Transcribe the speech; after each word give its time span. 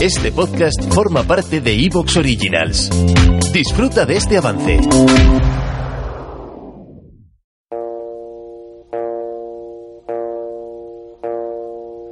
Este 0.00 0.32
podcast 0.32 0.92
forma 0.92 1.22
parte 1.24 1.60
de 1.60 1.72
Evox 1.72 2.16
Originals. 2.16 2.90
Disfruta 3.52 4.04
de 4.04 4.16
este 4.16 4.36
avance. 4.36 4.78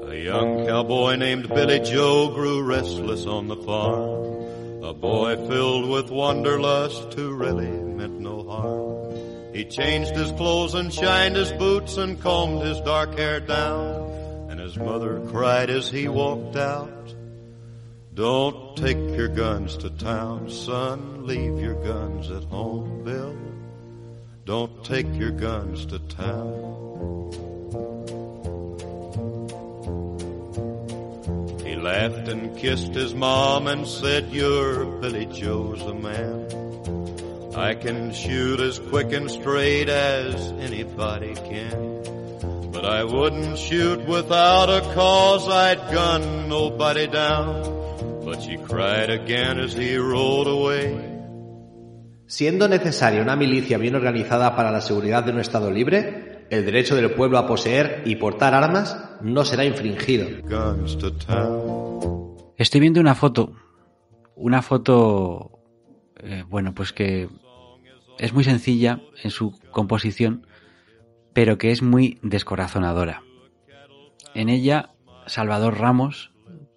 A 0.09 0.15
young 0.15 0.67
cowboy 0.67 1.17
named 1.17 1.49
Billy 1.49 1.81
Joe 1.81 2.31
grew 2.35 2.63
restless 2.63 3.27
on 3.27 3.49
the 3.49 3.57
farm. 3.57 4.85
A 4.85 4.93
boy 4.93 5.37
filled 5.49 5.89
with 5.89 6.11
wanderlust 6.11 7.15
who 7.15 7.35
really 7.35 7.71
meant 7.71 8.21
no 8.21 8.43
harm. 8.45 9.53
He 9.55 9.65
changed 9.65 10.17
his 10.17 10.33
clothes 10.33 10.75
and 10.75 10.93
shined 10.93 11.37
his 11.37 11.53
boots 11.53 11.97
and 11.97 12.21
combed 12.21 12.63
his 12.63 12.81
dark 12.81 13.19
hair 13.19 13.41
down. 13.41 14.11
And 14.51 14.59
his 14.61 14.77
mother 14.77 15.21
cried 15.31 15.71
as 15.71 15.91
he 15.91 16.09
walked 16.09 16.57
out. 16.57 17.15
Don't 18.15 18.77
take 18.77 18.99
your 19.17 19.29
guns 19.29 19.79
to 19.79 19.89
town, 19.89 20.51
son. 20.51 21.27
Leave 21.27 21.59
your 21.59 21.83
guns 21.83 22.31
at 22.31 22.45
home, 22.45 23.05
Bill. 23.05 23.35
Don't 24.45 24.85
take 24.85 25.07
your 25.15 25.31
guns 25.31 25.87
to 25.87 25.99
town. 25.99 26.83
He 31.65 31.75
laughed 31.77 32.29
and 32.29 32.55
kissed 32.59 32.93
his 32.93 33.15
mom 33.15 33.67
and 33.67 33.89
said, 33.89 34.29
You're 34.31 34.85
Billy 34.85 35.25
Joe's 35.25 35.81
a 35.81 35.95
man. 35.95 37.55
I 37.57 37.75
can 37.75 38.13
shoot 38.13 38.61
as 38.61 38.79
quick 38.79 39.11
and 39.13 39.31
straight 39.31 39.89
as 39.89 40.35
anybody 40.61 41.35
can. 41.35 42.71
But 42.73 42.85
I 42.85 43.05
wouldn't 43.05 43.57
shoot 43.57 44.07
without 44.07 44.69
a 44.69 44.83
cause, 44.93 45.49
I'd 45.49 45.79
gun 45.91 46.51
nobody 46.51 47.07
down. 47.07 47.72
But 48.33 48.41
she 48.41 48.57
cried 48.57 49.11
again 49.11 49.61
as 49.61 49.75
he 49.75 49.99
rolled 49.99 50.49
away. 50.49 50.97
Siendo 52.27 52.67
necesaria 52.67 53.21
una 53.21 53.37
milicia 53.37 53.77
bien 53.77 53.95
organizada 53.95 54.57
para 54.57 54.71
la 54.71 54.81
seguridad 54.81 55.23
de 55.23 55.33
un 55.33 55.41
Estado 55.41 55.71
libre, 55.71 56.47
el 56.49 56.65
derecho 56.65 56.97
del 56.97 57.11
pueblo 57.11 57.37
a 57.37 57.47
poseer 57.47 58.01
y 58.07 58.17
portar 58.17 58.55
armas 58.55 58.99
no 59.21 59.45
será 59.45 59.67
infringido. 59.67 60.29
Guns 60.45 60.97
to 60.97 61.13
town. 61.13 62.35
Estoy 62.57 62.81
viendo 62.81 63.01
una 63.01 63.15
foto, 63.15 63.53
una 64.35 64.63
foto, 64.63 65.59
eh, 66.17 66.45
bueno, 66.49 66.73
pues 66.73 66.95
que 66.95 67.29
es 68.19 68.33
muy 68.33 68.45
sencilla 68.45 69.03
en 69.23 69.31
su 69.31 69.53
composición, 69.73 70.47
pero 71.35 71.59
que 71.59 71.71
es 71.71 71.83
muy 71.83 72.19
descorazonadora. 72.23 73.25
En 74.35 74.49
ella, 74.49 74.95
Salvador 75.27 75.79
Ramos, 75.79 76.32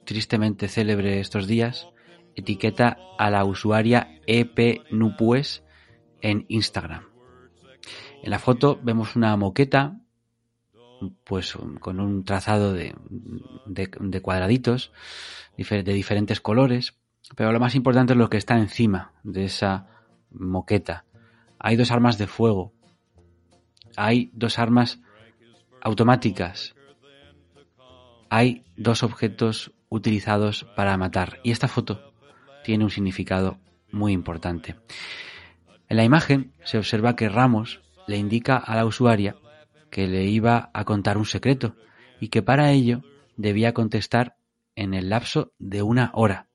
tristemente 0.05 0.67
célebre 0.67 1.19
estos 1.19 1.47
días, 1.47 1.89
etiqueta 2.35 2.97
a 3.17 3.29
la 3.29 3.45
usuaria 3.45 4.19
EP 4.27 4.81
Nupues 4.91 5.63
en 6.21 6.45
Instagram. 6.49 7.03
En 8.23 8.31
la 8.31 8.39
foto 8.39 8.79
vemos 8.81 9.15
una 9.15 9.35
moqueta, 9.37 9.99
pues 11.23 11.55
con 11.79 11.99
un 11.99 12.23
trazado 12.23 12.73
de, 12.73 12.95
de- 13.65 14.21
cuadraditos 14.21 14.91
de 15.57 15.83
diferentes 15.83 16.41
colores, 16.41 16.95
pero 17.35 17.51
lo 17.51 17.59
más 17.59 17.75
importante 17.75 18.13
es 18.13 18.17
lo 18.17 18.29
que 18.29 18.37
está 18.37 18.57
encima 18.57 19.13
de 19.23 19.45
esa 19.45 19.87
moqueta. 20.31 21.05
Hay 21.59 21.75
dos 21.75 21.91
armas 21.91 22.17
de 22.17 22.27
fuego, 22.27 22.73
hay 23.95 24.31
dos 24.33 24.59
armas 24.59 24.99
automáticas, 25.81 26.75
hay 28.29 28.65
dos 28.75 29.03
objetos 29.03 29.71
utilizados 29.95 30.65
para 30.75 30.97
matar. 30.97 31.39
Y 31.43 31.51
esta 31.51 31.67
foto 31.67 32.13
tiene 32.63 32.83
un 32.83 32.91
significado 32.91 33.59
muy 33.91 34.11
importante. 34.11 34.75
En 35.87 35.97
la 35.97 36.03
imagen 36.03 36.53
se 36.63 36.77
observa 36.77 37.15
que 37.15 37.29
Ramos 37.29 37.81
le 38.07 38.17
indica 38.17 38.57
a 38.57 38.75
la 38.75 38.85
usuaria 38.85 39.37
que 39.89 40.07
le 40.07 40.25
iba 40.25 40.69
a 40.73 40.83
contar 40.83 41.17
un 41.17 41.25
secreto 41.25 41.75
y 42.19 42.27
que 42.27 42.41
para 42.41 42.71
ello 42.71 43.03
debía 43.37 43.73
contestar 43.73 44.35
en 44.75 44.93
el 44.93 45.09
lapso 45.09 45.53
de 45.57 45.81
una 45.81 46.11
hora. 46.13 46.47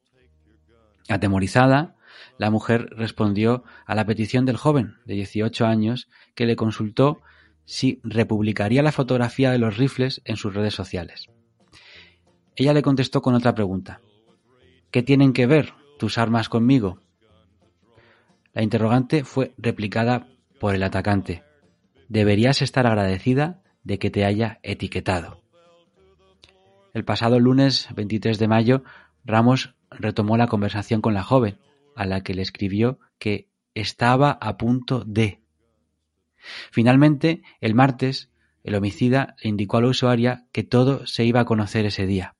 Atemorizada, 1.09 1.97
la 2.39 2.51
mujer 2.51 2.91
respondió 2.91 3.65
a 3.87 3.95
la 3.95 4.05
petición 4.05 4.45
del 4.45 4.59
joven 4.59 4.97
de 5.07 5.15
18 5.15 5.67
años 5.67 6.09
que 6.35 6.47
le 6.47 6.57
consultó 6.57 7.23
si 7.65 8.01
republicaría 8.03 8.83
la 8.83 8.93
fotografía 8.93 9.51
de 9.51 9.59
los 9.59 9.79
rifles 9.79 10.21
en 10.25 10.37
sus 10.37 10.53
redes 10.53 10.75
sociales. 10.75 11.31
Ella 12.57 12.75
le 12.75 12.83
contestó 12.83 13.23
con 13.23 13.35
otra 13.35 13.55
pregunta. 13.55 14.01
¿Qué 14.91 15.03
tienen 15.03 15.33
que 15.33 15.47
ver 15.47 15.75
tus 15.99 16.19
armas 16.19 16.49
conmigo? 16.49 17.01
La 18.53 18.63
interrogante 18.63 19.25
fue 19.25 19.55
replicada 19.57 20.27
por 20.59 20.75
el 20.75 20.83
atacante. 20.83 21.45
Deberías 22.09 22.61
estar 22.63 22.87
agradecida 22.87 23.63
de 23.85 23.99
que 23.99 24.11
te 24.11 24.25
haya 24.25 24.59
etiquetado. 24.63 25.43
El 26.93 27.05
pasado 27.05 27.39
lunes 27.39 27.89
23 27.95 28.39
de 28.39 28.49
mayo, 28.49 28.83
Ramos 29.25 29.75
retomó 29.91 30.37
la 30.37 30.49
conversación 30.49 31.01
con 31.01 31.15
la 31.15 31.23
joven, 31.23 31.59
a 31.95 32.05
la 32.05 32.23
que 32.23 32.35
le 32.35 32.43
escribió 32.43 32.99
que 33.19 33.49
estaba 33.75 34.33
a 34.33 34.57
punto 34.57 35.05
de. 35.05 35.41
Finalmente, 36.73 37.43
el 37.61 37.75
martes, 37.75 38.31
el 38.65 38.75
homicida 38.75 39.37
le 39.43 39.51
indicó 39.51 39.77
a 39.77 39.83
la 39.83 39.89
usuaria 39.89 40.47
que 40.53 40.65
todo 40.65 41.07
se 41.07 41.25
iba 41.25 41.41
a 41.41 41.45
conocer 41.45 41.87
ese 41.87 42.07
día. 42.07 42.35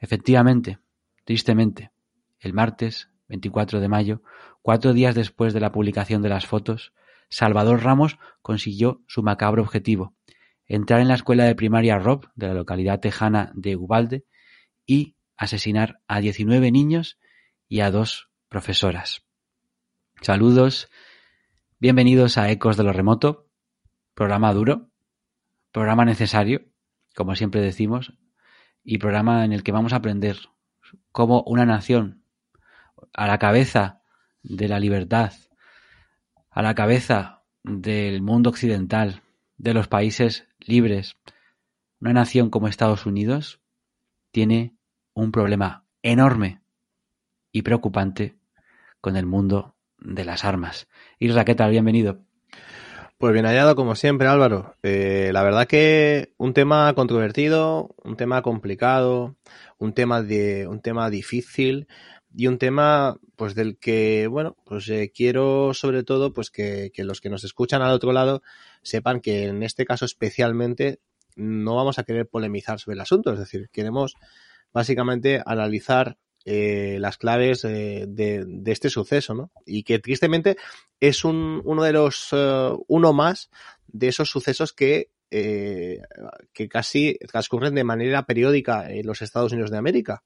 Efectivamente, 0.00 0.78
tristemente, 1.24 1.92
el 2.40 2.54
martes 2.54 3.10
24 3.28 3.80
de 3.80 3.88
mayo, 3.88 4.22
cuatro 4.62 4.92
días 4.94 5.14
después 5.14 5.52
de 5.52 5.60
la 5.60 5.72
publicación 5.72 6.22
de 6.22 6.30
las 6.30 6.46
fotos, 6.46 6.92
Salvador 7.28 7.84
Ramos 7.84 8.18
consiguió 8.42 9.02
su 9.06 9.22
macabro 9.22 9.62
objetivo, 9.62 10.14
entrar 10.66 11.00
en 11.00 11.08
la 11.08 11.14
escuela 11.14 11.44
de 11.44 11.54
primaria 11.54 11.98
Rob 11.98 12.28
de 12.34 12.48
la 12.48 12.54
localidad 12.54 12.98
tejana 12.98 13.52
de 13.54 13.76
Ubalde 13.76 14.24
y 14.86 15.14
asesinar 15.36 16.00
a 16.08 16.20
19 16.20 16.72
niños 16.72 17.18
y 17.68 17.80
a 17.80 17.90
dos 17.90 18.30
profesoras. 18.48 19.22
Saludos, 20.22 20.88
bienvenidos 21.78 22.36
a 22.36 22.50
Ecos 22.50 22.76
de 22.76 22.84
lo 22.84 22.92
Remoto, 22.92 23.46
programa 24.14 24.52
duro, 24.52 24.90
programa 25.72 26.04
necesario, 26.04 26.66
como 27.14 27.36
siempre 27.36 27.60
decimos, 27.60 28.14
y 28.84 28.98
programa 28.98 29.44
en 29.44 29.52
el 29.52 29.62
que 29.62 29.72
vamos 29.72 29.92
a 29.92 29.96
aprender 29.96 30.38
cómo 31.12 31.42
una 31.46 31.66
nación 31.66 32.22
a 33.12 33.26
la 33.26 33.38
cabeza 33.38 34.00
de 34.42 34.68
la 34.68 34.80
libertad, 34.80 35.32
a 36.50 36.62
la 36.62 36.74
cabeza 36.74 37.42
del 37.62 38.22
mundo 38.22 38.50
occidental, 38.50 39.22
de 39.58 39.74
los 39.74 39.88
países 39.88 40.48
libres, 40.60 41.16
una 42.00 42.14
nación 42.14 42.48
como 42.48 42.66
Estados 42.66 43.04
Unidos 43.04 43.60
tiene 44.30 44.74
un 45.12 45.32
problema 45.32 45.84
enorme 46.02 46.62
y 47.52 47.62
preocupante 47.62 48.36
con 49.00 49.16
el 49.16 49.26
mundo 49.26 49.74
de 49.98 50.24
las 50.24 50.44
armas. 50.44 50.88
Isra, 51.18 51.44
¿qué 51.44 51.54
tal? 51.54 51.70
Bienvenido. 51.70 52.20
Pues 53.20 53.34
bien 53.34 53.44
hallado, 53.44 53.76
como 53.76 53.96
siempre, 53.96 54.28
Álvaro. 54.28 54.76
Eh, 54.82 55.28
la 55.34 55.42
verdad 55.42 55.66
que 55.66 56.32
un 56.38 56.54
tema 56.54 56.90
controvertido, 56.94 57.94
un 58.02 58.16
tema 58.16 58.40
complicado, 58.40 59.36
un 59.76 59.92
tema 59.92 60.22
de, 60.22 60.66
un 60.66 60.80
tema 60.80 61.10
difícil 61.10 61.86
y 62.34 62.46
un 62.46 62.56
tema, 62.56 63.18
pues 63.36 63.54
del 63.54 63.76
que, 63.76 64.26
bueno, 64.26 64.56
pues 64.64 64.88
eh, 64.88 65.12
quiero 65.14 65.74
sobre 65.74 66.02
todo, 66.02 66.32
pues 66.32 66.50
que, 66.50 66.92
que 66.94 67.04
los 67.04 67.20
que 67.20 67.28
nos 67.28 67.44
escuchan 67.44 67.82
al 67.82 67.92
otro 67.92 68.12
lado 68.12 68.40
sepan 68.80 69.20
que 69.20 69.48
en 69.48 69.62
este 69.64 69.84
caso 69.84 70.06
especialmente 70.06 71.00
no 71.36 71.76
vamos 71.76 71.98
a 71.98 72.04
querer 72.04 72.26
polemizar 72.26 72.80
sobre 72.80 72.94
el 72.94 73.02
asunto, 73.02 73.34
es 73.34 73.38
decir, 73.38 73.68
queremos 73.70 74.14
básicamente 74.72 75.42
analizar 75.44 76.16
eh, 76.44 76.96
las 77.00 77.18
claves 77.18 77.64
eh, 77.64 78.06
de, 78.08 78.62
este 78.66 78.88
suceso, 78.90 79.34
¿no? 79.34 79.52
Y 79.66 79.82
que 79.82 79.98
tristemente 79.98 80.56
es 80.98 81.24
un, 81.24 81.60
uno 81.64 81.82
de 81.82 81.92
los, 81.92 82.32
uh, 82.32 82.82
uno 82.88 83.12
más 83.12 83.50
de 83.86 84.08
esos 84.08 84.30
sucesos 84.30 84.72
que 84.72 85.10
eh, 85.32 86.00
que 86.52 86.68
casi 86.68 87.16
transcurren 87.30 87.74
de 87.76 87.84
manera 87.84 88.26
periódica 88.26 88.90
en 88.90 89.06
los 89.06 89.22
Estados 89.22 89.52
Unidos 89.52 89.70
de 89.70 89.78
América. 89.78 90.24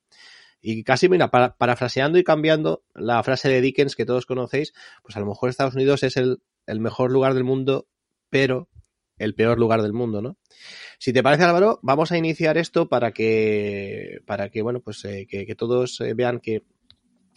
Y 0.63 0.83
casi, 0.83 1.11
mira, 1.11 1.31
parafraseando 1.31 2.17
y 2.17 2.25
cambiando 2.25 2.85
la 2.95 3.23
frase 3.23 3.51
de 3.51 3.61
Dickens 3.61 3.97
que 3.97 4.07
todos 4.07 4.25
conocéis, 4.25 4.73
pues 5.03 5.15
a 5.17 5.21
lo 5.21 5.27
mejor 5.27 5.51
Estados 5.51 5.75
Unidos 5.75 6.03
es 6.05 6.17
el, 6.17 6.41
el 6.67 6.81
mejor 6.81 7.13
lugar 7.13 7.35
del 7.35 7.45
mundo, 7.45 7.87
pero 8.31 8.71
el 9.25 9.35
peor 9.35 9.59
lugar 9.59 9.83
del 9.83 9.93
mundo, 9.93 10.23
¿no? 10.23 10.39
Si 10.99 11.13
te 11.13 11.23
parece, 11.23 11.45
Álvaro, 11.45 11.81
vamos 11.83 12.13
a 12.13 12.19
iniciar 12.19 12.57
esto 12.59 12.89
para 12.89 13.13
que, 13.13 14.21
para 14.27 14.51
que 14.51 14.63
bueno, 14.63 14.81
pues 14.81 15.05
eh, 15.05 15.27
que, 15.29 15.55
todos 15.55 16.01
eh, 16.01 16.15
vean 16.15 16.41
que 16.41 16.63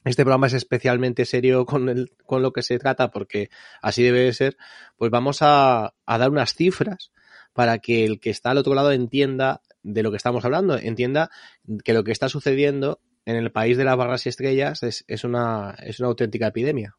este 0.05 0.23
programa 0.23 0.47
es 0.47 0.53
especialmente 0.53 1.25
serio 1.25 1.65
con, 1.65 1.89
el, 1.89 2.11
con 2.25 2.41
lo 2.41 2.53
que 2.53 2.61
se 2.61 2.79
trata, 2.79 3.11
porque 3.11 3.49
así 3.81 4.03
debe 4.03 4.21
de 4.21 4.33
ser. 4.33 4.57
Pues 4.97 5.11
vamos 5.11 5.39
a, 5.41 5.93
a 6.05 6.17
dar 6.17 6.29
unas 6.29 6.53
cifras 6.53 7.11
para 7.53 7.79
que 7.79 8.05
el 8.05 8.19
que 8.19 8.29
está 8.29 8.51
al 8.51 8.57
otro 8.57 8.75
lado 8.75 8.91
entienda 8.91 9.61
de 9.83 10.03
lo 10.03 10.11
que 10.11 10.17
estamos 10.17 10.45
hablando, 10.45 10.77
entienda 10.77 11.31
que 11.83 11.93
lo 11.93 12.03
que 12.03 12.11
está 12.11 12.29
sucediendo 12.29 13.01
en 13.25 13.35
el 13.35 13.51
país 13.51 13.77
de 13.77 13.83
las 13.83 13.97
barras 13.97 14.25
y 14.25 14.29
estrellas 14.29 14.83
es, 14.83 15.03
es, 15.07 15.23
una, 15.23 15.75
es 15.83 15.99
una 15.99 16.07
auténtica 16.07 16.47
epidemia. 16.47 16.95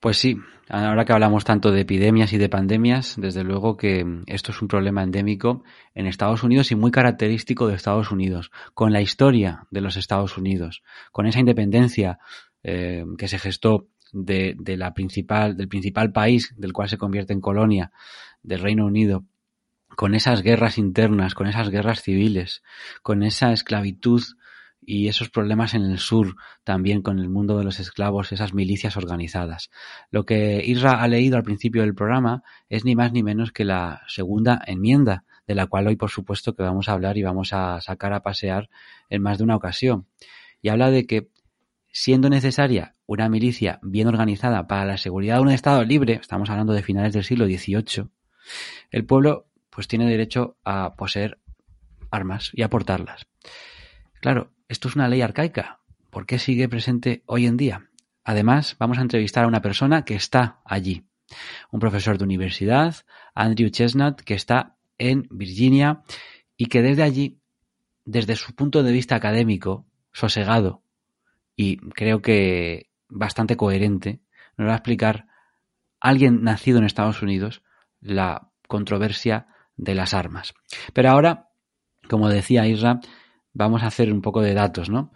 Pues 0.00 0.18
sí, 0.18 0.36
ahora 0.68 1.04
que 1.04 1.12
hablamos 1.12 1.44
tanto 1.44 1.72
de 1.72 1.80
epidemias 1.80 2.32
y 2.32 2.38
de 2.38 2.48
pandemias, 2.48 3.14
desde 3.18 3.44
luego 3.44 3.76
que 3.76 4.04
esto 4.26 4.52
es 4.52 4.60
un 4.60 4.68
problema 4.68 5.02
endémico 5.02 5.64
en 5.94 6.06
Estados 6.06 6.42
Unidos 6.42 6.70
y 6.70 6.76
muy 6.76 6.90
característico 6.90 7.66
de 7.66 7.76
Estados 7.76 8.10
Unidos, 8.10 8.50
con 8.74 8.92
la 8.92 9.00
historia 9.00 9.66
de 9.70 9.80
los 9.80 9.96
Estados 9.96 10.36
Unidos, 10.36 10.82
con 11.12 11.26
esa 11.26 11.40
independencia 11.40 12.18
eh, 12.62 13.04
que 13.16 13.28
se 13.28 13.38
gestó 13.38 13.88
de, 14.12 14.54
de, 14.58 14.76
la 14.76 14.92
principal, 14.92 15.56
del 15.56 15.68
principal 15.68 16.12
país 16.12 16.54
del 16.56 16.72
cual 16.72 16.88
se 16.88 16.98
convierte 16.98 17.32
en 17.32 17.40
colonia 17.40 17.90
del 18.42 18.60
Reino 18.60 18.86
Unido, 18.86 19.24
con 19.96 20.14
esas 20.14 20.42
guerras 20.42 20.76
internas, 20.76 21.34
con 21.34 21.46
esas 21.46 21.70
guerras 21.70 22.02
civiles, 22.02 22.62
con 23.02 23.22
esa 23.22 23.52
esclavitud 23.52 24.22
y 24.86 25.08
esos 25.08 25.28
problemas 25.28 25.74
en 25.74 25.82
el 25.82 25.98
sur 25.98 26.36
también 26.64 27.02
con 27.02 27.18
el 27.18 27.28
mundo 27.28 27.58
de 27.58 27.64
los 27.64 27.80
esclavos, 27.80 28.32
esas 28.32 28.54
milicias 28.54 28.96
organizadas. 28.96 29.70
Lo 30.10 30.24
que 30.24 30.62
Isra 30.64 31.02
ha 31.02 31.08
leído 31.08 31.36
al 31.36 31.42
principio 31.42 31.82
del 31.82 31.94
programa 31.94 32.44
es 32.68 32.84
ni 32.84 32.94
más 32.94 33.12
ni 33.12 33.22
menos 33.22 33.50
que 33.50 33.64
la 33.64 34.02
segunda 34.06 34.62
enmienda, 34.66 35.24
de 35.46 35.56
la 35.56 35.66
cual 35.66 35.88
hoy 35.88 35.96
por 35.96 36.10
supuesto 36.10 36.54
que 36.54 36.62
vamos 36.62 36.88
a 36.88 36.92
hablar 36.92 37.18
y 37.18 37.24
vamos 37.24 37.52
a 37.52 37.80
sacar 37.80 38.12
a 38.12 38.22
pasear 38.22 38.70
en 39.10 39.22
más 39.22 39.38
de 39.38 39.44
una 39.44 39.56
ocasión. 39.56 40.06
Y 40.62 40.68
habla 40.68 40.90
de 40.90 41.06
que 41.06 41.28
siendo 41.92 42.30
necesaria 42.30 42.94
una 43.06 43.28
milicia 43.28 43.80
bien 43.82 44.06
organizada 44.06 44.66
para 44.66 44.84
la 44.84 44.98
seguridad 44.98 45.36
de 45.36 45.42
un 45.42 45.50
Estado 45.50 45.84
libre, 45.84 46.14
estamos 46.20 46.48
hablando 46.48 46.72
de 46.72 46.82
finales 46.82 47.12
del 47.12 47.24
siglo 47.24 47.46
XVIII, 47.46 48.08
el 48.90 49.04
pueblo 49.04 49.46
pues 49.70 49.88
tiene 49.88 50.08
derecho 50.08 50.56
a 50.64 50.94
poseer 50.96 51.38
armas 52.10 52.50
y 52.54 52.62
a. 52.62 52.68
Claro, 54.20 54.52
esto 54.68 54.88
es 54.88 54.96
una 54.96 55.08
ley 55.08 55.22
arcaica. 55.22 55.80
¿Por 56.10 56.26
qué 56.26 56.38
sigue 56.38 56.68
presente 56.68 57.22
hoy 57.26 57.46
en 57.46 57.56
día? 57.56 57.90
Además, 58.24 58.76
vamos 58.78 58.98
a 58.98 59.02
entrevistar 59.02 59.44
a 59.44 59.48
una 59.48 59.62
persona 59.62 60.04
que 60.04 60.14
está 60.14 60.60
allí. 60.64 61.04
Un 61.70 61.80
profesor 61.80 62.18
de 62.18 62.24
universidad, 62.24 62.96
Andrew 63.34 63.68
Chestnut, 63.70 64.20
que 64.20 64.34
está 64.34 64.76
en 64.98 65.28
Virginia 65.30 66.02
y 66.56 66.66
que 66.66 66.82
desde 66.82 67.02
allí, 67.02 67.38
desde 68.04 68.36
su 68.36 68.54
punto 68.54 68.82
de 68.82 68.92
vista 68.92 69.14
académico, 69.14 69.86
sosegado 70.12 70.82
y 71.54 71.76
creo 71.76 72.22
que 72.22 72.90
bastante 73.08 73.56
coherente, 73.56 74.20
nos 74.56 74.68
va 74.68 74.72
a 74.72 74.76
explicar 74.76 75.26
alguien 76.00 76.42
nacido 76.42 76.78
en 76.78 76.84
Estados 76.84 77.22
Unidos 77.22 77.62
la 78.00 78.50
controversia 78.68 79.46
de 79.76 79.94
las 79.94 80.14
armas. 80.14 80.54
Pero 80.92 81.10
ahora, 81.10 81.50
como 82.08 82.28
decía 82.28 82.66
Isra, 82.66 83.00
vamos 83.56 83.82
a 83.82 83.86
hacer 83.86 84.12
un 84.12 84.20
poco 84.20 84.42
de 84.42 84.52
datos, 84.54 84.90
¿no? 84.90 85.12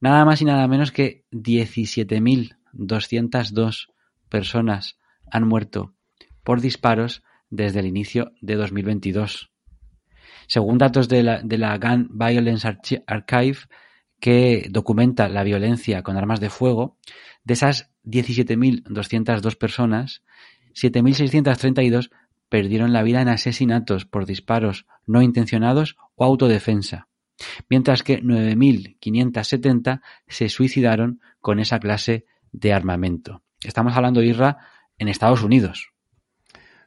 Nada 0.00 0.26
más 0.26 0.42
y 0.42 0.44
nada 0.44 0.68
menos 0.68 0.92
que 0.92 1.24
17.202 1.32 3.88
personas 4.28 4.98
han 5.30 5.48
muerto 5.48 5.94
por 6.44 6.60
disparos 6.60 7.22
desde 7.48 7.80
el 7.80 7.86
inicio 7.86 8.32
de 8.42 8.56
2022. 8.56 9.50
Según 10.46 10.76
datos 10.78 11.08
de 11.08 11.22
la, 11.22 11.40
de 11.42 11.56
la 11.58 11.76
Gun 11.78 12.10
Violence 12.12 12.68
Archive, 13.06 13.58
que 14.20 14.66
documenta 14.70 15.28
la 15.28 15.42
violencia 15.42 16.02
con 16.02 16.18
armas 16.18 16.40
de 16.40 16.50
fuego, 16.50 16.98
de 17.44 17.54
esas 17.54 17.90
17.202 18.04 19.56
personas, 19.56 20.22
7.632 20.74 22.10
perdieron 22.48 22.92
la 22.92 23.02
vida 23.02 23.22
en 23.22 23.28
asesinatos 23.28 24.04
por 24.04 24.26
disparos 24.26 24.86
no 25.06 25.22
intencionados 25.22 25.96
o 26.14 26.24
autodefensa 26.24 27.09
mientras 27.68 28.02
que 28.02 28.22
9.570 28.22 30.02
se 30.28 30.48
suicidaron 30.48 31.20
con 31.40 31.60
esa 31.60 31.78
clase 31.80 32.26
de 32.52 32.72
armamento. 32.72 33.42
Estamos 33.62 33.96
hablando, 33.96 34.22
Irra, 34.22 34.58
en 34.98 35.08
Estados 35.08 35.42
Unidos. 35.42 35.92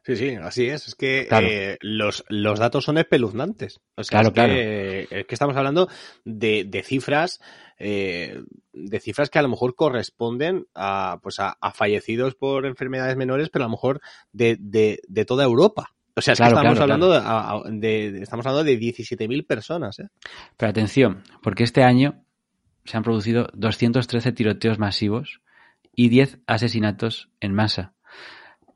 Sí, 0.05 0.17
sí, 0.17 0.35
así 0.35 0.67
es. 0.67 0.87
Es 0.89 0.95
que 0.95 1.27
eh, 1.31 1.77
los, 1.79 2.25
los, 2.27 2.59
datos 2.59 2.83
son 2.83 2.97
espeluznantes. 2.97 3.79
claro, 4.09 4.27
es 4.27 4.33
claro. 4.33 4.53
Que, 4.53 5.07
es 5.09 5.25
que 5.25 5.35
estamos 5.35 5.55
hablando 5.55 5.87
de, 6.25 6.65
de 6.65 6.83
cifras, 6.83 7.39
eh, 7.79 8.41
de 8.73 8.99
cifras 8.99 9.29
que 9.29 9.39
a 9.39 9.43
lo 9.43 9.47
mejor 9.47 9.75
corresponden 9.75 10.67
a, 10.75 11.19
pues 11.23 11.39
a, 11.39 11.57
a, 11.61 11.71
fallecidos 11.71 12.35
por 12.35 12.65
enfermedades 12.65 13.15
menores, 13.15 13.49
pero 13.49 13.63
a 13.63 13.67
lo 13.67 13.71
mejor 13.71 14.01
de, 14.33 14.57
de, 14.59 14.99
de 15.07 15.25
toda 15.25 15.45
Europa. 15.45 15.93
O 16.15 16.21
sea, 16.21 16.33
es 16.33 16.39
que 16.39 16.45
estamos, 16.45 16.79
hablando 16.79 17.11
de, 17.11 18.21
estamos 18.21 18.45
hablando 18.45 18.63
de 18.63 18.79
17.000 18.79 19.47
personas. 19.47 19.99
¿eh? 19.99 20.09
Pero 20.57 20.69
atención, 20.69 21.23
porque 21.41 21.63
este 21.63 21.83
año 21.83 22.23
se 22.85 22.97
han 22.97 23.03
producido 23.03 23.47
213 23.53 24.31
tiroteos 24.31 24.77
masivos 24.77 25.41
y 25.95 26.09
10 26.09 26.39
asesinatos 26.45 27.29
en 27.39 27.53
masa. 27.53 27.93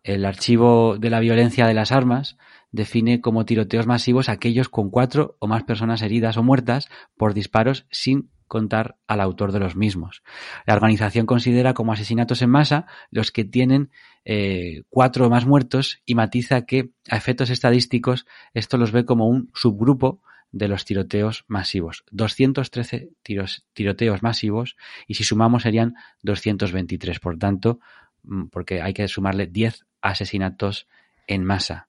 El 0.04 0.26
archivo 0.26 0.98
de 0.98 1.10
la 1.10 1.20
violencia 1.20 1.68
de 1.68 1.74
las 1.74 1.92
armas 1.92 2.38
define 2.72 3.22
como 3.22 3.46
tiroteos 3.46 3.88
masivos 3.88 4.30
aquellos 4.30 4.70
con 4.70 4.90
cuatro 4.90 5.36
o 5.40 5.48
más 5.48 5.64
personas 5.64 6.02
heridas 6.02 6.38
o 6.38 6.44
muertas 6.44 6.88
por 7.18 7.34
disparos 7.34 7.86
sin 7.92 8.30
contar 8.48 8.98
al 9.08 9.22
autor 9.22 9.52
de 9.52 9.60
los 9.60 9.76
mismos. 9.76 10.24
La 10.66 10.74
organización 10.74 11.26
considera 11.26 11.74
como 11.74 11.92
asesinatos 11.92 12.42
en 12.42 12.50
masa 12.50 12.86
los 13.12 13.32
que 13.32 13.44
tienen 13.44 13.92
eh, 14.30 14.84
cuatro 14.90 15.30
más 15.30 15.46
muertos 15.46 16.02
y 16.06 16.14
matiza 16.14 16.66
que 16.66 16.90
a 17.10 17.16
efectos 17.16 17.50
estadísticos 17.50 18.26
esto 18.54 18.78
los 18.78 18.92
ve 18.92 19.06
como 19.06 19.30
un 19.30 19.50
subgrupo 19.54 20.22
de 20.52 20.68
los 20.68 20.84
tiroteos 20.84 21.46
masivos. 21.48 22.04
213 22.12 23.12
tiros, 23.24 23.64
tiroteos 23.72 24.24
masivos 24.24 24.76
y 25.08 25.14
si 25.14 25.24
sumamos 25.24 25.64
serían 25.64 25.96
223. 26.24 27.22
Por 27.22 27.38
tanto, 27.38 27.80
mm, 28.24 28.48
porque 28.48 28.82
hay 28.82 28.94
que 28.94 29.08
sumarle 29.08 29.48
10 29.48 29.86
asesinatos 30.02 30.90
en 31.28 31.46
masa. 31.46 31.88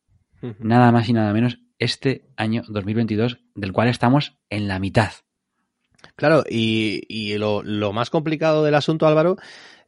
Nada 0.60 0.92
más 0.92 1.08
y 1.08 1.14
nada 1.14 1.32
menos 1.32 1.58
este 1.80 2.24
año 2.36 2.62
2022 2.68 3.40
del 3.56 3.72
cual 3.72 3.88
estamos 3.88 4.38
en 4.48 4.68
la 4.68 4.78
mitad. 4.78 5.10
Claro, 6.14 6.44
y, 6.48 7.02
y 7.08 7.36
lo, 7.36 7.64
lo, 7.64 7.92
más 7.92 8.10
complicado 8.10 8.62
del 8.62 8.76
asunto, 8.76 9.08
Álvaro, 9.08 9.38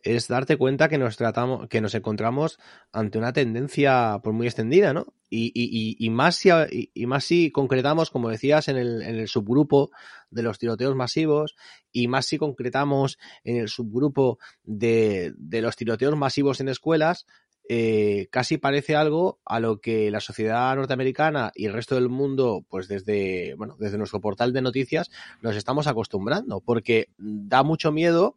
es 0.02 0.28
darte 0.28 0.56
cuenta 0.56 0.88
que 0.88 0.98
nos 0.98 1.16
tratamos, 1.16 1.68
que 1.68 1.80
nos 1.80 1.94
encontramos 1.94 2.58
ante 2.92 3.18
una 3.18 3.32
tendencia 3.32 4.20
por 4.22 4.32
muy 4.32 4.46
extendida, 4.46 4.92
¿no? 4.92 5.14
Y, 5.28 5.52
y, 5.54 5.96
y 5.98 6.10
más 6.10 6.36
si 6.36 6.50
y, 6.70 7.06
más 7.06 7.24
si 7.24 7.50
concretamos, 7.50 8.10
como 8.10 8.30
decías, 8.30 8.68
en 8.68 8.76
el, 8.76 9.02
en 9.02 9.16
el 9.16 9.28
subgrupo 9.28 9.90
de 10.30 10.42
los 10.42 10.58
tiroteos 10.58 10.96
masivos, 10.96 11.54
y 11.92 12.08
más 12.08 12.26
si 12.26 12.38
concretamos 12.38 13.18
en 13.44 13.56
el 13.56 13.68
subgrupo 13.68 14.38
de, 14.64 15.32
de 15.36 15.62
los 15.62 15.76
tiroteos 15.76 16.16
masivos 16.16 16.60
en 16.60 16.68
escuelas, 16.68 17.26
eh, 17.72 18.26
casi 18.32 18.58
parece 18.58 18.96
algo 18.96 19.38
a 19.44 19.60
lo 19.60 19.80
que 19.80 20.10
la 20.10 20.18
sociedad 20.18 20.74
norteamericana 20.74 21.52
y 21.54 21.66
el 21.66 21.72
resto 21.72 21.94
del 21.94 22.08
mundo, 22.08 22.64
pues 22.68 22.88
desde, 22.88 23.54
bueno, 23.54 23.76
desde 23.78 23.96
nuestro 23.96 24.20
portal 24.20 24.52
de 24.52 24.60
noticias, 24.60 25.08
nos 25.40 25.54
estamos 25.54 25.86
acostumbrando, 25.86 26.60
porque 26.60 27.10
da 27.16 27.62
mucho 27.62 27.92
miedo 27.92 28.34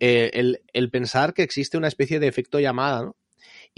eh, 0.00 0.58
el, 0.72 0.90
pensar 0.90 1.34
que 1.34 1.42
existe 1.42 1.76
una 1.76 1.88
especie 1.88 2.20
de 2.20 2.28
efecto 2.28 2.60
llamada, 2.60 3.02
¿no? 3.02 3.16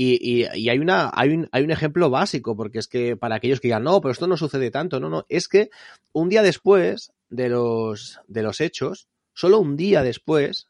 Y, 0.01 0.45
hay, 0.45 0.79
una, 0.79 1.11
hay, 1.13 1.31
un, 1.31 1.49
hay 1.51 1.65
un 1.65 1.73
ejemplo 1.73 2.09
básico, 2.09 2.55
porque 2.55 2.79
es 2.79 2.87
que 2.87 3.17
para 3.17 3.35
aquellos 3.35 3.59
que 3.59 3.67
digan, 3.67 3.83
no, 3.83 4.01
pero 4.01 4.13
esto 4.13 4.29
no 4.29 4.37
sucede 4.37 4.71
tanto, 4.71 5.01
no, 5.01 5.11
no, 5.11 5.27
es 5.29 5.49
que 5.49 5.71
un 6.13 6.29
día 6.29 6.43
después 6.43 7.13
de 7.31 7.49
los, 7.49 8.21
de 8.29 8.45
los 8.45 8.61
hechos, 8.61 9.09
solo 9.35 9.59
un 9.59 9.77
día 9.77 10.05
después, 10.05 10.69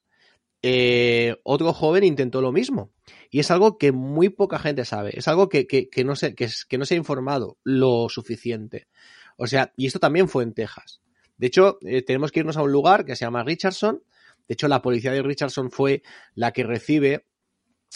eh, 0.62 1.36
otro 1.42 1.74
joven 1.74 2.04
intentó 2.04 2.40
lo 2.40 2.52
mismo. 2.52 2.90
Y 3.30 3.40
es 3.40 3.50
algo 3.50 3.76
que 3.76 3.92
muy 3.92 4.30
poca 4.30 4.58
gente 4.58 4.86
sabe. 4.86 5.10
Es 5.12 5.28
algo 5.28 5.50
que 5.50 5.90
no 6.02 6.16
se 6.16 6.94
ha 6.94 6.96
informado 6.96 7.58
lo 7.64 8.08
suficiente. 8.08 8.88
O 9.36 9.46
sea, 9.46 9.72
y 9.76 9.86
esto 9.86 10.00
también 10.00 10.28
fue 10.28 10.42
en 10.42 10.52
Texas. 10.52 11.00
De 11.38 11.46
hecho, 11.46 11.78
eh, 11.82 12.02
tenemos 12.02 12.32
que 12.32 12.40
irnos 12.40 12.56
a 12.56 12.62
un 12.62 12.72
lugar 12.72 13.04
que 13.04 13.14
se 13.14 13.24
llama 13.24 13.44
Richardson. 13.44 14.02
De 14.48 14.54
hecho, 14.54 14.66
la 14.66 14.82
policía 14.82 15.12
de 15.12 15.22
Richardson 15.22 15.70
fue 15.70 16.02
la 16.34 16.52
que 16.52 16.64
recibe 16.64 17.26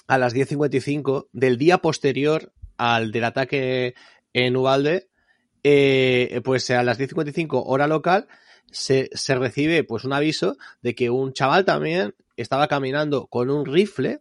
a 0.07 0.19
las 0.19 0.35
10.55 0.35 1.29
del 1.33 1.57
día 1.57 1.79
posterior 1.79 2.53
al 2.77 3.11
del 3.11 3.25
ataque 3.25 3.95
en 4.33 4.57
Uvalde, 4.57 5.09
eh, 5.65 6.41
pues 6.45 6.71
a 6.71 6.83
las 6.83 6.99
10.55 6.99 7.63
hora 7.67 7.87
local 7.87 8.29
se, 8.71 9.11
se 9.13 9.35
recibe 9.35 9.85
pues 9.85 10.05
un 10.05 10.13
aviso 10.13 10.57
de 10.83 10.95
que 10.95 11.11
un 11.11 11.33
chaval 11.33 11.65
también 11.65 12.15
estaba 12.37 12.69
caminando 12.69 13.27
con 13.27 13.51
un 13.51 13.67
rifle 13.67 14.21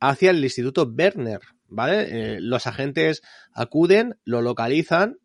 hacia 0.00 0.30
el 0.30 0.42
Instituto 0.42 0.90
Werner, 0.96 1.40
¿vale? 1.68 2.36
Eh, 2.36 2.40
los 2.40 2.66
agentes 2.66 3.22
acuden, 3.52 4.18
lo 4.24 4.42
localizan 4.42 5.18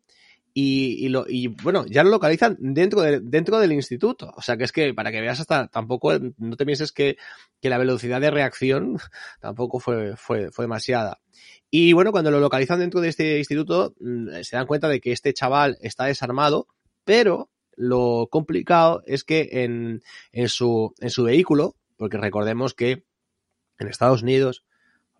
y, 0.58 1.10
lo, 1.10 1.26
y, 1.28 1.48
bueno, 1.48 1.84
ya 1.86 2.02
lo 2.02 2.08
localizan 2.08 2.56
dentro, 2.58 3.02
de, 3.02 3.20
dentro 3.20 3.58
del 3.58 3.72
instituto. 3.72 4.32
O 4.38 4.40
sea 4.40 4.56
que 4.56 4.64
es 4.64 4.72
que 4.72 4.94
para 4.94 5.12
que 5.12 5.20
veas 5.20 5.38
hasta 5.38 5.68
tampoco, 5.68 6.14
no 6.38 6.56
te 6.56 6.64
pienses 6.64 6.92
que, 6.92 7.18
que 7.60 7.68
la 7.68 7.76
velocidad 7.76 8.22
de 8.22 8.30
reacción 8.30 8.96
tampoco 9.42 9.80
fue, 9.80 10.16
fue, 10.16 10.50
fue 10.50 10.64
demasiada. 10.64 11.20
Y 11.70 11.92
bueno, 11.92 12.10
cuando 12.10 12.30
lo 12.30 12.40
localizan 12.40 12.80
dentro 12.80 13.02
de 13.02 13.10
este 13.10 13.36
instituto, 13.36 13.94
mm, 14.00 14.28
se 14.40 14.56
dan 14.56 14.66
cuenta 14.66 14.88
de 14.88 14.98
que 14.98 15.12
este 15.12 15.34
chaval 15.34 15.76
está 15.82 16.06
desarmado, 16.06 16.68
pero 17.04 17.50
lo 17.76 18.28
complicado 18.30 19.02
es 19.04 19.24
que 19.24 19.50
en, 19.52 20.02
en, 20.32 20.48
su, 20.48 20.94
en 21.00 21.10
su 21.10 21.24
vehículo, 21.24 21.76
porque 21.98 22.16
recordemos 22.16 22.72
que 22.72 23.04
en 23.78 23.88
Estados 23.88 24.22
Unidos 24.22 24.64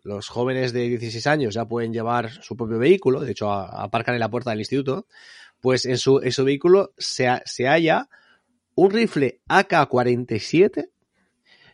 los 0.06 0.28
jóvenes 0.28 0.72
de 0.72 0.88
16 0.88 1.26
años 1.26 1.54
ya 1.54 1.64
pueden 1.64 1.92
llevar 1.92 2.30
su 2.30 2.56
propio 2.56 2.78
vehículo, 2.78 3.20
de 3.20 3.32
hecho 3.32 3.52
aparcan 3.52 4.14
en 4.14 4.20
la 4.20 4.30
puerta 4.30 4.50
del 4.50 4.60
instituto, 4.60 5.06
pues 5.60 5.84
en 5.84 5.98
su, 5.98 6.20
en 6.22 6.32
su 6.32 6.44
vehículo 6.44 6.92
se, 6.96 7.28
se 7.44 7.66
halla 7.66 8.08
un 8.76 8.90
rifle 8.90 9.40
AK-47 9.48 10.90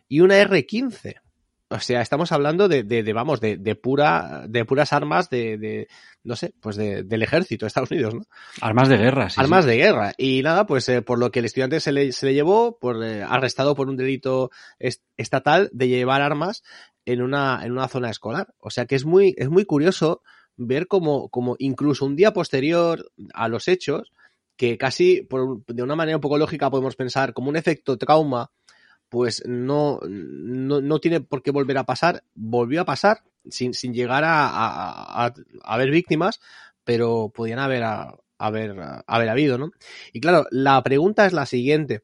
y 0.09 0.21
una 0.21 0.39
R-15. 0.39 1.21
O 1.69 1.81
sea, 1.81 2.03
estamos 2.03 2.33
hablando 2.33 2.69
de, 2.69 2.83
de, 2.83 3.03
de 3.03 3.13
vamos, 3.15 3.41
de, 3.41 3.57
de, 3.57 3.75
pura, 3.75 4.45
de 4.47 4.65
puras 4.67 4.93
armas 4.93 5.31
de, 5.31 5.57
de 5.57 5.89
no 6.23 6.37
sé, 6.37 6.53
pues 6.61 6.77
de, 6.77 7.03
del 7.03 7.23
ejército 7.23 7.65
de 7.65 7.69
Estados 7.69 7.91
Unidos, 7.91 8.15
¿no? 8.15 8.23
Armas 8.61 8.91
de 8.91 8.99
guerra, 8.99 9.31
sí. 9.31 9.41
Armas 9.41 9.65
sí. 9.65 9.71
de 9.71 9.77
guerra. 9.79 10.13
Y 10.19 10.43
nada, 10.43 10.67
pues 10.67 10.87
eh, 10.91 11.01
por 11.01 11.19
lo 11.19 11.31
que 11.31 11.39
el 11.39 11.47
estudiante 11.47 11.81
se 11.81 11.93
le, 11.93 12.13
se 12.13 12.27
le 12.27 12.35
llevó, 12.35 12.79
por, 12.79 13.03
eh, 13.03 13.23
arrestado 13.23 13.75
por 13.75 13.89
un 13.89 13.97
delito 13.97 14.51
est 14.79 15.03
estatal 15.17 15.71
de 15.73 15.89
llevar 15.89 16.21
armas 16.21 16.63
en 17.05 17.23
una, 17.23 17.61
en 17.65 17.73
una 17.73 17.89
zona 17.89 18.11
escolar. 18.11 18.55
O 18.59 18.71
sea 18.71 18.87
que 18.87 18.95
es 18.95 19.05
muy, 19.05 19.35
es 19.37 19.49
muy 19.49 19.65
curioso 19.65 20.23
ver 20.57 20.87
como, 20.87 21.29
como 21.29 21.57
incluso 21.59 22.05
un 22.05 22.17
día 22.17 22.33
posterior 22.33 23.11
a 23.35 23.49
los 23.49 23.69
hechos, 23.69 24.13
que 24.57 24.79
casi 24.79 25.23
por, 25.23 25.65
de 25.67 25.83
una 25.83 25.97
manera 25.97 26.17
un 26.17 26.21
poco 26.21 26.39
lógica 26.39 26.71
podemos 26.71 26.97
pensar 26.97 27.33
como 27.33 27.49
un 27.49 27.57
efecto 27.57 27.97
trauma, 27.99 28.51
pues 29.09 29.43
no, 29.47 30.01
no, 30.09 30.81
no, 30.81 30.99
tiene 30.99 31.21
por 31.21 31.43
qué 31.43 31.51
volver 31.51 31.79
a 31.79 31.85
pasar. 31.85 32.25
Volvió 32.35 32.81
a 32.81 32.87
pasar 32.87 33.23
sin, 33.51 33.75
sin 33.75 33.93
llegar 33.93 34.25
a, 34.25 34.47
a, 34.47 35.27
a, 35.27 35.27
a 35.27 35.35
haber 35.75 35.91
víctimas, 35.91 36.41
pero 36.85 37.31
podían 37.35 37.59
haber, 37.59 37.83
haber, 38.39 38.77
haber 39.07 39.29
habido, 39.29 39.59
¿no? 39.59 39.73
Y 40.13 40.21
claro, 40.21 40.47
la 40.51 40.83
pregunta 40.83 41.27
es 41.27 41.33
la 41.33 41.47
siguiente. 41.47 42.03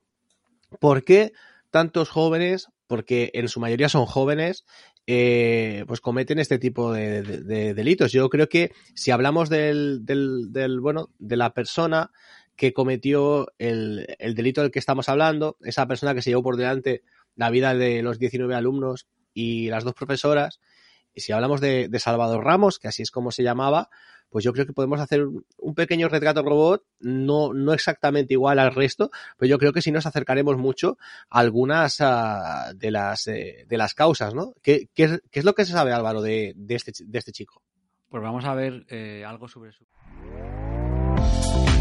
¿Por 0.81 1.03
qué 1.05 1.33
tantos 1.71 2.09
jóvenes, 2.09 2.69
porque 2.87 3.31
en 3.35 3.49
su 3.49 3.61
mayoría 3.61 3.89
son 3.89 4.07
jóvenes, 4.07 4.65
eh, 5.07 5.85
pues 5.87 6.01
cometen 6.01 6.39
este 6.39 6.59
tipo 6.59 6.93
de, 6.93 7.23
de, 7.23 7.41
de, 7.43 7.75
delitos? 7.75 8.13
Yo 8.13 8.29
creo 8.29 8.49
que 8.49 8.73
si 8.95 9.11
hablamos 9.11 9.49
del, 9.49 10.05
del, 10.05 10.53
del 10.53 10.81
bueno, 10.81 11.11
de 11.19 11.37
la 11.37 11.55
persona 11.55 12.11
que 12.57 12.73
cometió 12.73 13.47
el, 13.59 14.17
el, 14.19 14.35
delito 14.35 14.63
del 14.63 14.71
que 14.71 14.81
estamos 14.81 15.09
hablando, 15.09 15.57
esa 15.63 15.87
persona 15.87 16.15
que 16.15 16.23
se 16.23 16.31
llevó 16.31 16.43
por 16.43 16.57
delante 16.57 17.03
la 17.37 17.51
vida 17.51 17.75
de 17.75 18.03
los 18.03 18.19
19 18.19 18.55
alumnos 18.55 19.07
y 19.33 19.69
las 19.69 19.85
dos 19.85 19.95
profesoras. 19.95 20.61
Y 21.15 21.21
si 21.21 21.33
hablamos 21.33 21.61
de, 21.61 21.89
de, 21.89 21.99
Salvador 22.01 22.45
Ramos, 22.45 22.79
que 22.79 22.89
así 22.89 23.03
es 23.03 23.11
como 23.11 23.31
se 23.31 23.45
llamaba, 23.45 23.91
pues 24.31 24.45
yo 24.45 24.53
creo 24.53 24.67
que 24.67 24.73
podemos 24.73 25.01
hacer 25.01 25.25
un 25.25 25.75
pequeño 25.75 26.09
retrato 26.09 26.43
robot, 26.43 26.85
no, 27.01 27.53
no 27.53 27.73
exactamente 27.73 28.35
igual 28.35 28.59
al 28.59 28.75
resto, 28.75 29.11
pero 29.37 29.49
yo 29.51 29.59
creo 29.59 29.73
que 29.73 29.83
sí 29.83 29.91
nos 29.91 30.07
acercaremos 30.07 30.57
mucho 30.57 30.99
a 31.31 31.41
algunas 31.41 32.01
uh, 32.01 32.75
de, 32.75 32.91
las, 32.91 33.27
eh, 33.29 33.65
de 33.69 33.79
las 33.79 33.95
causas, 33.95 34.35
¿no? 34.35 34.55
¿Qué, 34.63 34.89
qué, 34.95 35.21
qué 35.31 35.39
es 35.39 35.45
lo 35.45 35.55
que 35.55 35.65
se 35.65 35.73
sabe, 35.73 35.93
Álvaro, 35.93 36.23
de, 36.23 36.53
de, 36.57 36.75
este, 36.75 36.93
de 37.05 37.19
este 37.19 37.33
chico? 37.33 37.63
Pues 38.09 38.23
vamos 38.23 38.45
a 38.45 38.55
ver 38.55 38.87
eh, 38.89 39.25
algo 39.27 39.49
sobre 39.49 39.73
su... 39.73 39.85